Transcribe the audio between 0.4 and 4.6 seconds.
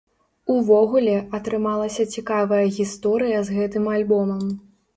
Увогуле, атрымалася цікавая гісторыя з гэтым альбомам.